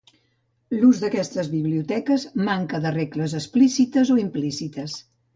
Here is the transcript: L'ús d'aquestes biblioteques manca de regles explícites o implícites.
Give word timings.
L'ús 0.75 0.99
d'aquestes 1.01 1.49
biblioteques 1.55 2.25
manca 2.47 2.79
de 2.85 2.93
regles 2.95 3.35
explícites 3.41 4.13
o 4.15 4.17
implícites. 4.23 4.97